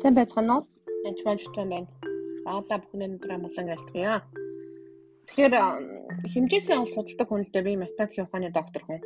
Сайн 0.00 0.14
байцгаана 0.14 0.52
уу? 0.56 0.62
Энд 1.08 1.18
маань 1.24 1.40
чутган 1.40 1.68
байна. 1.72 1.88
Баада 2.44 2.76
бүхний 2.84 3.08
өдрөө 3.16 3.38
молон 3.40 3.66
гэлтгийа. 3.72 4.20
Тэгэхээр 5.26 5.54
хэмжээсээ 6.32 6.76
ол 6.76 6.92
судалдаг 6.92 7.28
хүнэлтэй 7.28 7.62
би 7.64 7.80
математикийн 7.80 8.26
ухааны 8.28 8.50
доктор 8.52 8.82
хүн. 8.84 9.00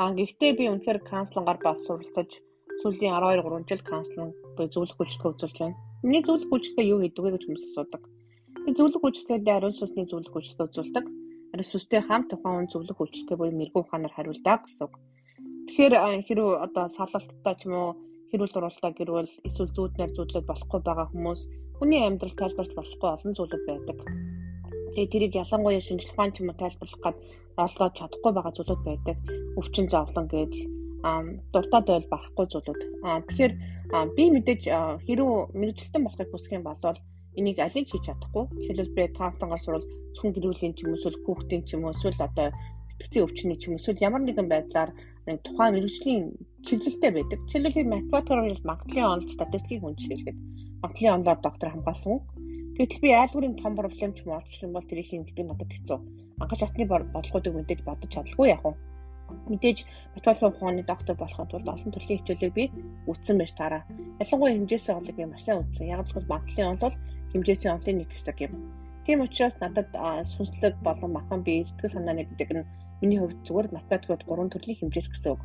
Аа 0.00 0.16
гэхдээ 0.16 0.52
би 0.56 0.64
үнэхээр 0.72 1.00
канцлангаар 1.12 1.60
бас 1.60 1.84
суралцаж 1.84 2.40
сүүлийн 2.80 3.12
12 3.12 3.44
3 3.44 3.68
жил 3.68 3.82
канцлан 3.84 4.28
буюу 4.56 4.72
зөвлөх 4.72 4.96
үйлчлэгээ 4.96 5.32
үзүүлж 5.36 5.56
байна. 5.60 5.76
Миний 6.00 6.24
зөвлөх 6.24 6.50
үйлчлэгээ 6.56 6.90
юу 6.92 6.98
гэдэг 7.04 7.22
вэ 7.24 7.30
гэж 7.36 7.42
хүмүүс 7.44 7.64
асуудаг. 7.68 8.02
Би 8.64 8.70
зөвлөх 8.72 9.04
үйлчлэгээд 9.04 9.52
ариун 9.56 9.76
сүнсний 9.76 10.08
зөвлөх 10.08 10.34
үйлчлэгээ 10.40 10.68
үзүүлдэг. 10.72 11.04
Ариун 11.52 11.68
сүнстэй 11.68 12.00
хамт 12.00 12.32
тухайн 12.32 12.64
хүн 12.64 12.72
зөвлөх 12.72 12.96
үйлчлэгээ 12.96 13.38
буюу 13.38 13.58
мэрэгүү 13.60 13.82
ухаанаар 13.84 14.14
хариулдаг 14.16 14.60
гэсэн 14.64 14.88
үг. 14.88 14.94
Тэгэхээр 15.68 15.94
хэрвээ 16.26 16.64
одоо 16.64 16.84
салалттай 16.96 17.54
ч 17.60 17.68
юм 17.68 17.76
уу 17.76 17.92
хэрүүл 18.34 18.50
дуруулалтаа 18.50 18.92
гэрвэл 18.98 19.30
эсвэл 19.46 19.70
зүүднээр 19.70 20.10
зүүдлээд 20.10 20.50
болохгүй 20.50 20.80
байгаа 20.82 21.06
хүмүүс 21.14 21.40
хүний 21.78 22.02
амьдрал 22.02 22.34
тайлбарч 22.34 22.70
болохгүй 22.74 23.08
олон 23.14 23.32
зүйлүүд 23.38 23.64
байдаг. 23.70 23.98
Тэгээ 24.90 25.12
тэрийг 25.14 25.34
ялангуяа 25.38 25.78
шинжлэх 25.86 26.18
ухаан 26.18 26.34
ч 26.34 26.42
юм 26.42 26.50
уу 26.50 26.58
тайлбарлах 26.58 27.00
гад 27.06 27.16
орлоод 27.62 27.94
чадахгүй 27.94 28.32
байгаа 28.34 28.52
зүйлүүд 28.58 28.82
байдаг. 28.82 29.16
Өвчин 29.54 29.86
зовлон 29.86 30.26
гэдэл 30.26 30.66
дуртад 31.54 31.84
байл 31.86 32.10
барахгүй 32.10 32.46
зүйлүүд. 32.50 32.80
Тэгэхээр 33.30 33.52
би 34.18 34.24
мэдээж 34.34 34.62
хэрүү 35.06 35.32
мэрэгжилтэн 35.54 36.02
болохыг 36.02 36.28
хүсэх 36.34 36.58
юм 36.58 36.66
бол 36.66 36.82
энийг 37.38 37.58
алийг 37.62 37.86
хийж 37.86 38.02
чадахгүй. 38.02 38.44
Жишээлбэл 38.66 38.96
би 38.98 39.02
таамтангаар 39.14 39.62
сурвал 39.62 39.86
зөвхөн 40.14 40.34
гэр 40.34 40.46
бүлийн 40.50 40.74
ч 40.74 40.82
юм 40.82 40.90
уу 40.90 40.98
эсвэл 40.98 41.22
хүүхдийн 41.22 41.62
ч 41.66 41.70
юм 41.78 41.86
уу 41.86 41.94
эсвэл 41.94 42.18
одоо 42.18 42.48
сэтгцийн 43.04 43.24
өвчний 43.28 43.58
ч 43.60 43.68
юм 43.68 43.76
эсвэл 43.76 44.00
ямар 44.00 44.22
нэгэн 44.24 44.48
байдлаар 44.48 44.90
нэг 45.28 45.38
тухайн 45.44 45.74
мэрэгжлийн 45.76 46.24
чиглэлтэй 46.64 47.10
байдаг. 47.12 47.40
Жишээлбэл 47.48 47.92
математикаар 47.92 48.40
бол 48.48 48.68
магадлалын 48.70 49.12
онол 49.12 49.28
статистикийг 49.36 49.80
хүн 49.84 49.96
жишээлгээд 50.00 50.38
магадлалын 50.82 51.14
онолоор 51.16 51.40
доктор 51.44 51.68
хамгаалсан. 51.70 52.20
Гэтэл 52.76 53.02
би 53.04 53.10
айлгуурын 53.12 53.60
том 53.60 53.72
проблем 53.76 54.12
ч 54.16 54.18
юм 54.64 54.72
бол 54.72 54.88
тэрийг 54.88 55.08
хийх 55.08 55.28
надад 55.44 55.70
хэцүү. 55.72 55.98
Ангаж 56.42 56.60
хатны 56.64 56.84
бодлогоодыг 56.88 57.54
мэдээж 57.54 57.80
бодож 57.84 58.10
чадлаггүй 58.10 58.48
яг 58.56 58.64
уу. 58.64 58.74
Мэдээж 59.48 59.78
математикийн 60.16 60.50
ухааны 60.52 60.82
доктор 60.84 61.14
болоход 61.16 61.50
бол 61.52 61.72
олон 61.72 61.92
төрлийн 61.92 62.20
хичээлийг 62.20 62.54
би 62.56 62.64
үтсэн 63.08 63.36
байж 63.38 63.52
таараа. 63.56 63.82
Ялангуяа 64.20 64.52
хэмжээсээ 64.56 64.96
онлог 64.96 65.16
юм 65.20 65.32
асаа 65.36 65.60
үтсэн. 65.60 65.92
Яг 65.92 66.00
л 66.04 66.28
магадлалын 66.32 66.70
онол 66.72 66.84
бол 66.84 66.96
хэмжээсийн 67.32 67.74
онлын 67.76 67.96
нэг 68.00 68.10
хэсэг 68.12 68.38
юм. 68.46 68.52
Тийм 69.04 69.20
учраас 69.20 69.56
надад 69.60 69.90
сүнслэг 70.32 70.74
болон 70.86 71.12
махан 71.16 71.40
бие 71.46 71.64
сэтгэл 71.64 71.94
санааны 71.94 72.24
гэдэг 72.24 72.50
нь 72.56 72.64
Миний 73.04 73.18
хувьд 73.18 73.44
зүгээр 73.44 73.68
математикод 73.76 74.24
гурван 74.24 74.48
төрлийн 74.48 74.78
хэмжээс 74.80 75.08
гэсэн 75.12 75.36
үг. 75.36 75.42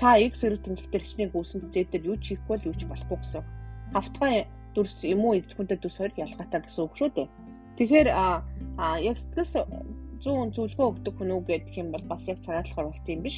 Та 0.00 0.18
x 0.18 0.42
зэрэг 0.42 0.64
тэмдэгтэр 0.64 1.02
хичнээн 1.06 1.30
гүйсэн 1.30 1.70
зэдээр 1.70 2.08
юу 2.10 2.16
ч 2.18 2.34
хийхгүй 2.34 2.56
л 2.58 2.68
юу 2.72 2.74
ч 2.74 2.82
болохгүй 2.88 3.18
гэсэн. 3.20 3.46
Хавтгай 3.94 4.50
дүрс 4.74 4.98
юм 5.06 5.22
уу 5.22 5.38
эзэхүнтэй 5.38 5.78
дүрс 5.78 5.96
хоёр 6.02 6.12
ялгаатай 6.18 6.60
гэсэн 6.66 6.82
үг 6.82 6.94
шүү 6.98 7.10
дээ. 7.14 7.28
Тэгэхээр 7.78 8.08
яг 8.10 9.16
сэтгэс 9.22 9.52
зүүн 10.24 10.50
зөвлөгөө 10.56 10.88
өгдөг 10.90 11.14
хүн 11.14 11.30
үг 11.36 11.44
гэдэг 11.46 11.74
юм 11.78 11.88
бол 11.94 12.04
бас 12.10 12.26
яг 12.26 12.42
цагаатлахаар 12.42 12.90
болт 12.90 13.06
юм 13.06 13.22
биш. 13.22 13.36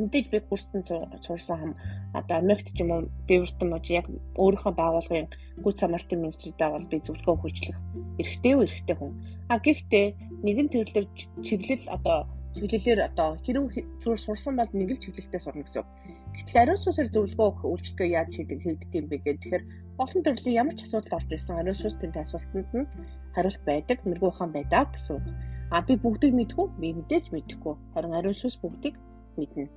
Мэдээж 0.00 0.26
би 0.32 0.38
курстэн 0.40 0.82
цуурсан 1.24 1.58
хам 1.58 1.72
одоо 2.18 2.36
Америкт 2.38 2.72
ч 2.74 2.80
юм 2.82 2.90
уу 2.90 3.02
Бивертон 3.28 3.68
мож 3.70 3.86
яг 3.90 4.06
өөрийнхөө 4.42 4.72
байгууллагын 4.80 5.28
гүц 5.64 5.76
самартын 5.80 6.22
министртэй 6.22 6.68
бол 6.70 6.86
би 6.90 6.98
зөвлөгөө 7.06 7.36
хүчлэх 7.40 7.78
эрхтэй 8.20 8.52
үү 8.54 8.64
эрхтэй 8.66 8.96
хүн. 8.96 9.12
А 9.52 9.58
гэхдээ 9.64 10.06
нэгэн 10.46 10.68
төрлөөр 10.72 11.06
чиглэл 11.46 11.86
одоо 11.96 12.18
чиглэлээр 12.54 13.00
одоо 13.10 13.28
хэрэг 13.44 13.64
зүгээр 14.02 14.20
сурсан 14.22 14.54
бол 14.56 14.70
нэг 14.72 14.90
л 14.94 15.02
чиглэлтэй 15.02 15.40
сурна 15.42 15.66
гэсэн. 15.66 15.84
Гэтэл 16.34 16.60
ариун 16.62 16.80
сүсээр 16.82 17.08
зөвлөгөө 17.10 17.46
өгөх 17.50 17.64
үйлчлэгээ 17.66 18.14
яаж 18.18 18.30
хийдэг 18.34 18.58
хийгдэх 18.62 18.92
юм 18.98 19.06
бэ 19.10 19.16
гэхээр 19.18 19.38
тэгэхээр 19.42 19.64
олон 20.02 20.22
төрлийн 20.22 20.58
ямар 20.62 20.74
ч 20.78 20.80
асуудал 20.86 21.18
орж 21.18 21.28
ирсэн 21.34 21.58
ариун 21.58 21.78
сүс 21.78 21.94
тэнд 21.98 22.16
асуултанд 22.18 22.70
нь 22.74 22.90
хариулт 23.34 23.62
байдаг, 23.66 23.98
мэрэгүү 24.02 24.30
ухаан 24.30 24.50
байдаг 24.54 24.86
гэсэн. 24.94 25.18
А 25.74 25.82
би 25.86 25.94
бүгдийг 25.98 26.34
мэдгүй, 26.34 26.66
би 26.78 26.88
мэдээж 26.94 27.26
мэдэхгүй. 27.34 27.74
Харин 27.94 28.14
ариун 28.18 28.38
сүс 28.38 28.58
бүгдийг 28.62 28.94
мэднэ. 29.38 29.68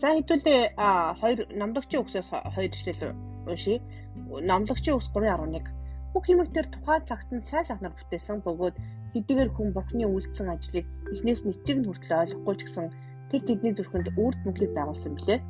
За 0.00 0.14
хэдүүлээ 0.14 0.76
а 0.76 1.14
хоёр 1.20 1.48
намлагчийн 1.60 2.02
үгсээс 2.02 2.28
хоёр 2.30 2.70
жишээл 2.72 3.16
уншия. 3.48 3.80
Намлагчийн 4.28 4.96
үгс 4.96 5.08
3.11 5.14 5.78
бүх 6.12 6.24
юмтер 6.32 6.66
тухайн 6.72 7.04
цагт 7.04 7.28
нь 7.32 7.44
сайн 7.44 7.64
сайхнаар 7.68 7.94
бүтээсэн 7.96 8.40
бөгөөд 8.44 8.76
хэдийгээр 9.12 9.50
хүн 9.52 9.68
бурхны 9.76 10.04
үйлдсэн 10.08 10.48
ажлыг 10.48 10.86
эхнээс 11.12 11.40
нэцэг 11.44 11.76
нь 11.78 11.86
хүртэл 11.86 12.20
ойлгохгүй 12.20 12.54
ч 12.56 12.60
гэсэн 12.64 12.86
тэр 13.28 13.42
тэдний 13.44 13.72
зүрхэнд 13.76 14.08
үрд 14.16 14.40
мөнхийг 14.44 14.72
байгуулсан 14.74 15.12
билээ. 15.16 15.40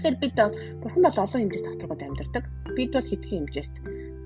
Тэгэхээр 0.00 0.16
бид 0.20 0.36
бурхан 0.80 1.02
бол 1.04 1.18
олон 1.20 1.40
хэмжээс 1.40 1.64
тогтворгод 1.66 2.02
амьдардаг. 2.02 2.44
Бид 2.76 2.90
бол 2.92 3.08
хэдхэн 3.08 3.38
хэмжээст. 3.44 3.74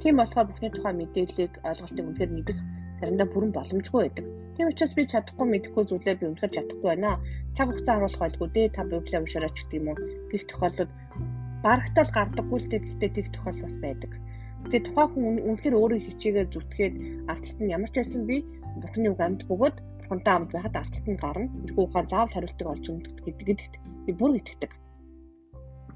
Тийм 0.00 0.14
болохоор 0.18 0.46
бурхны 0.48 0.68
тухай 0.70 0.94
мэдээллийг 0.94 1.52
ойлголтыг 1.66 2.04
үнэхээр 2.06 2.32
мэдэх 2.34 2.58
заримдаа 3.00 3.26
бүрэн 3.30 3.52
боломжгүй 3.54 4.00
байдаг. 4.06 4.26
Тийм 4.54 4.70
учраас 4.70 4.94
би 4.94 5.02
чадахгүй 5.02 5.46
мэдэхгүй 5.50 5.84
зүйлээ 5.90 6.16
би 6.18 6.24
үнэхээр 6.30 6.54
чадахгүй 6.54 6.88
байна. 6.90 7.18
Цаг 7.58 7.66
хугацаа 7.74 7.94
харуулах 7.98 8.22
байлгүй 8.22 8.48
дээ. 8.54 8.68
Та 8.74 8.82
библийг 8.86 9.22
уншаарай 9.26 9.50
ч 9.50 9.58
гэдэг 9.66 9.78
юм 9.82 9.88
уу. 9.90 9.98
Гэх 10.30 10.42
тохиолдолд 10.46 10.92
барагтаал 11.64 12.10
гардаггүй 12.14 12.58
л 12.62 12.70
дээ 12.70 12.80
гэхдээ 12.84 13.10
тэг 13.14 13.26
тохиол 13.34 13.60
бас 13.66 13.76
байдаг. 13.82 14.12
Тэгээ 14.70 14.84
тухайн 14.86 15.10
хүн 15.10 15.36
үнэхээр 15.48 15.74
өөрөө 15.74 16.00
хичээгээ 16.06 16.46
зүтгээд 16.54 16.94
ардталт 17.32 17.58
нь 17.60 17.72
ямар 17.76 17.90
ч 17.90 17.96
байсан 17.98 18.22
би 18.30 18.36
бурхны 18.80 19.08
үг 19.10 19.20
амьд 19.26 19.40
бөгөөд 19.50 19.76
бурхантай 20.00 20.32
хамт 20.34 20.50
байхад 20.54 20.78
ардталт 20.80 21.06
нь 21.10 21.20
гарна. 21.20 21.52
Тэрхүү 21.66 21.84
ухаан 21.84 22.06
заавал 22.08 22.34
хариултыг 22.34 22.68
олж 22.72 22.84
өгдөг 22.94 23.14
гэдэгт 23.48 23.74
би 24.06 24.12
бүр 24.14 24.38
итгэдэг. 24.38 24.72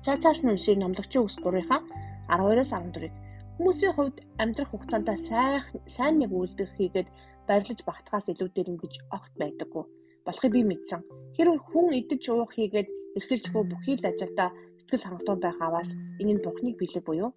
За 0.04 0.18
цааш 0.18 0.42
нь 0.42 0.50
уншиг 0.52 0.76
номлогчийн 0.82 1.24
үс 1.24 1.36
3-ийнхаа 1.38 1.80
12-оос 2.26 2.72
14-ийг 2.74 3.14
хүмүүсийн 3.58 3.94
хувьд 3.94 4.18
амьдрах 4.42 4.70
хугацаанд 4.70 5.08
сайн 5.28 5.62
сайн 5.90 6.14
нэг 6.22 6.30
үйлдэл 6.30 6.76
хийгээд 6.78 7.08
баярлаж 7.48 7.80
багтахаас 7.88 8.26
илүү 8.32 8.48
дэрэмгэж 8.52 8.94
огт 9.16 9.32
байдаггүй. 9.40 9.84
Болохыг 10.26 10.52
би 10.54 10.62
мэдсэн. 10.68 11.00
Хэрвээ 11.34 11.60
хүн 11.68 11.86
идэж 12.00 12.22
уух 12.28 12.52
хийгээд 12.54 12.88
эрхэлж 13.16 13.44
буй 13.52 13.64
бүхий 13.68 13.96
л 13.96 14.08
ажилдаа 14.10 14.48
сэтгэл 14.78 15.06
хангалттай 15.06 15.36
байх 15.42 15.58
аваас 15.66 15.90
энэ 16.20 16.32
нь 16.34 16.44
бурхныг 16.44 16.76
билэг 16.78 17.04
буюу 17.06 17.30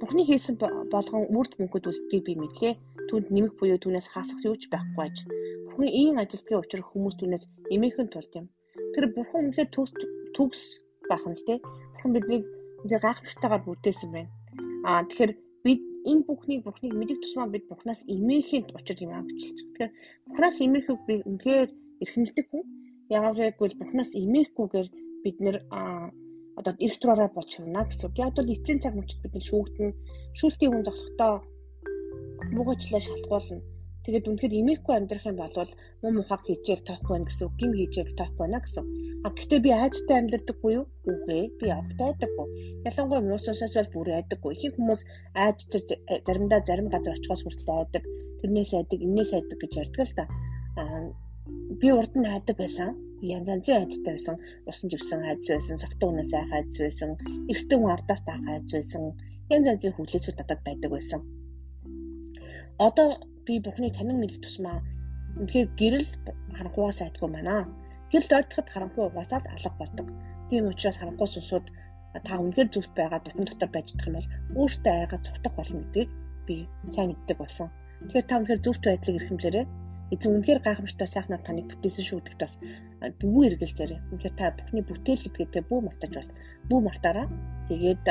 Бурхны 0.00 0.22
хийсэн 0.26 0.58
болгон 0.92 1.24
үрд 1.38 1.52
мөнгөд 1.56 1.86
үлдгийг 1.88 2.24
би 2.26 2.34
мэдлээ. 2.34 2.74
Түүнд 3.08 3.28
нэмэх 3.30 3.54
буюу 3.56 3.78
түүнээс 3.78 4.10
хасах 4.10 4.40
юу 4.42 4.58
ч 4.58 4.66
байхгүй 4.68 5.02
аж. 5.06 5.16
Бурхны 5.70 5.86
ийм 5.86 6.18
ажилтгийн 6.18 6.60
учир 6.60 6.82
хүмүүс 6.82 7.14
түүнээс 7.16 7.44
эмээхэн 7.74 8.10
тулд 8.10 8.32
юм. 8.34 8.46
Тэр 8.92 9.04
бурхан 9.14 9.54
үнэхээр 9.54 9.70
төгс 9.70 9.92
төгс 10.34 10.62
байх 11.08 11.24
нь 11.24 11.38
л 11.38 11.46
дээ. 11.46 11.58
Бурхан 11.94 12.12
биднийг 12.12 12.44
үнэхээр 12.82 13.04
гайхамшигтайгаар 13.06 13.62
бүтээсэн 13.64 14.10
байна. 14.12 14.30
Аа 14.82 15.06
тэгэхээр 15.06 15.32
бид 15.64 15.80
энэ 16.10 16.26
бүхнийг 16.28 16.60
бурхныг 16.64 16.92
мэдэх 16.96 17.18
тусмаа 17.20 17.48
бид 17.50 17.64
бурхнаас 17.68 18.00
эмээхийн 18.14 18.64
учир 18.76 18.98
юм 19.04 19.10
байгаа. 19.12 19.36
Тэгэхээр 19.36 19.90
бурхнаас 20.26 20.56
эмээхийг 20.64 21.00
би 21.08 21.14
үнэхээр 21.28 21.68
эрхэмлдэг 22.02 22.46
хүн. 22.48 22.64
Яагаад 23.16 23.56
гэвэл 23.56 23.80
бурхнаас 23.80 24.10
эмээхгүйгээр 24.20 24.88
бид 25.24 25.36
нэр 25.44 25.56
одоо 26.60 26.74
эрх 26.84 26.96
зураараа 27.00 27.30
болж 27.34 27.50
хурна 27.56 27.82
гэсэн 27.84 28.06
үг. 28.08 28.18
Яг 28.20 28.32
бол 28.36 28.54
эцсийн 28.54 28.80
цаг 28.80 28.94
мөчид 28.96 29.20
бид 29.22 29.34
нэг 29.34 29.44
шүүгдэн 29.48 29.90
шүүлтийн 30.38 30.70
хүн 30.72 30.86
зогсохдоо 30.86 31.32
муугачлаа 32.54 33.02
шалтгуулна. 33.04 33.73
Тэгээд 34.04 34.28
үнэхээр 34.28 34.54
имээхгүй 34.60 34.94
амьдрах 34.96 35.24
юм 35.24 35.36
бол 35.40 35.70
муу 36.04 36.12
мухаг 36.12 36.44
хийжэл 36.44 36.84
тоохгүй 36.84 37.12
байна 37.16 37.28
гэсэн 37.28 37.44
үг, 37.48 37.54
гим 37.56 37.72
хийжэл 37.72 38.12
тоохгүй 38.20 38.42
байна 38.44 38.60
гэсэн. 38.60 38.84
А 39.24 39.28
гэхдээ 39.32 39.60
би 39.64 39.70
айдтай 39.72 40.16
амьдрдаггүй 40.20 40.72
юу? 40.76 40.84
Үгүй 41.08 41.36
ээ, 41.40 41.46
би 41.56 41.66
огт 41.72 41.98
айдаггүй. 42.04 42.46
Ялангуяа 42.84 43.24
муус 43.24 43.48
усаас 43.48 43.72
бол 43.72 43.90
бүр 43.96 44.08
айдаггүй. 44.20 44.52
Ихэнх 44.52 44.76
хүмүүс 44.76 45.00
айд 45.40 45.56
заримдаа 46.28 46.60
зарим 46.68 46.92
газар 46.92 47.16
очихоос 47.16 47.42
хүртэл 47.48 47.72
айдаг. 47.80 48.04
Тэрнээс 48.44 48.72
айдаг, 48.76 49.00
энээс 49.00 49.32
айдаг 49.32 49.58
гэж 49.64 49.72
ярьдаг 49.80 50.04
л 50.04 50.16
та. 50.20 50.24
А 50.76 50.84
би 51.80 51.88
урд 51.88 52.12
нь 52.12 52.28
айдаг 52.28 52.60
байсан 52.60 52.92
янз 53.24 53.48
янзын 53.48 53.88
айдтай 53.88 54.12
байсан. 54.14 54.36
Усан 54.68 54.90
живсэн 54.92 55.24
айдс 55.24 55.48
байсан, 55.48 55.78
согтуунаас 55.80 56.32
айх 56.32 56.52
айдс 56.52 56.78
байсан, 56.78 57.16
эртэн 57.48 57.88
ардаас 57.88 58.20
таах 58.28 58.44
айдс 58.48 58.72
байсан. 58.76 59.02
Янз 59.48 59.66
янзын 59.72 59.96
хүлээцүүд 59.96 60.36
надад 60.38 60.60
байдаг 60.64 60.90
байсан. 60.92 61.20
Одоо 62.78 63.08
би 63.46 63.60
бүхний 63.64 63.92
танин 63.92 64.18
мэдэх 64.20 64.40
тусмаа 64.42 64.78
үнэхээр 65.38 65.68
гэрэл 65.80 66.08
харанхуйгаас 66.56 67.00
айдгүй 67.02 67.28
байна. 67.32 67.68
Гэрэл 68.10 68.36
ойртоход 68.38 68.68
харанхуй 68.70 69.04
угаасаад 69.06 69.44
алга 69.54 69.78
болдог. 69.80 70.06
Тийм 70.48 70.70
учраас 70.70 70.98
харанхуй 70.98 71.28
сүнсүүд 71.30 71.66
та 72.26 72.38
үнэхээр 72.38 72.68
зүвт 72.70 72.92
байгаа 72.94 73.20
дотн 73.22 73.44
дотор 73.46 73.70
байж 73.72 73.86
чадах 73.90 74.08
юм 74.08 74.16
бол 74.18 74.30
өөртөө 74.60 74.94
айгаа 74.94 75.20
цутах 75.26 75.54
болно 75.58 75.82
гэдгийг 75.82 76.10
би 76.46 76.56
сайн 76.94 77.08
мэддэг 77.10 77.38
болсон. 77.38 77.68
Тэгэхээр 78.06 78.28
та 78.28 78.38
үнэхээр 78.38 78.64
зүвт 78.64 78.82
байдлыг 78.86 79.18
эрхэмлээрэй 79.18 79.66
эзэн 80.14 80.30
үнэхээр 80.36 80.60
гайхамшигтай 80.62 81.08
сайхнаар 81.10 81.42
таныг 81.42 81.66
бүтээсэн 81.70 82.04
шүү 82.06 82.18
гэдэгт 82.20 82.40
бас 82.44 82.54
бүү 83.20 83.40
эргэлзээрэй. 83.48 84.00
Үнэхээр 84.12 84.34
та 84.38 84.54
бүхний 84.54 84.84
бүтээл 84.84 85.24
гэдгээ 85.34 85.64
бүү 85.66 85.80
мартаж 85.82 86.12
бол 86.14 86.30
бүү 86.68 86.80
мартаараа. 86.86 87.26
Тэгээд 87.68 88.06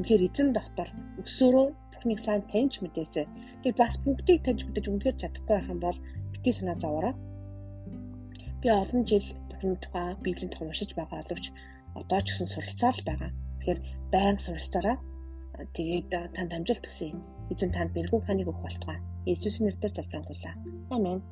үнэхээр 0.00 0.22
эзэн 0.28 0.48
дотор 0.56 0.88
өсөөрөө 1.22 1.66
бүхнийг 2.04 2.20
сайн 2.20 2.44
таньж 2.52 2.84
мэдээсэй. 2.84 3.24
Тэгээд 3.64 3.80
бас 3.80 3.96
бүгдийг 4.04 4.44
таньж 4.44 4.60
мэдэж 4.68 4.84
үнэхээр 4.92 5.16
чадахгүй 5.24 5.56
байх 5.56 5.72
юм 5.72 5.80
бол 5.80 5.98
бити 6.36 6.52
санаа 6.52 6.76
зовоорой. 6.76 7.16
Би 8.60 8.68
олон 8.68 9.08
жил 9.08 9.24
бүхний 9.48 9.80
тухай 9.80 10.12
библийн 10.20 10.52
тухай 10.52 10.68
уншиж 10.68 10.92
байгаа 10.92 11.24
боловч 11.24 11.48
одоо 11.96 12.20
ч 12.20 12.28
гэсэн 12.28 12.52
суралцаар 12.52 12.96
л 13.00 13.08
байгаа. 13.08 13.30
Тэгэхээр 13.32 13.80
байнга 14.12 14.44
суралцаараа. 14.44 14.96
Тэгээд 15.72 16.12
танд 16.36 16.52
амжилт 16.52 16.84
хүсье. 16.84 17.16
Эзэн 17.48 17.72
танд 17.72 17.96
бэрхүү 17.96 18.20
ханыг 18.20 18.52
өгөх 18.52 18.60
болтугай. 18.68 19.00
Иесусийн 19.24 19.72
нэрээр 19.72 19.96
залбирanгуйлаа. 19.96 20.54
Амен. 20.92 21.24